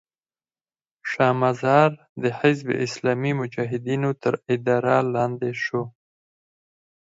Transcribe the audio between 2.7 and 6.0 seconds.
اسلامي مجاهدینو تر اداره لاندې شو.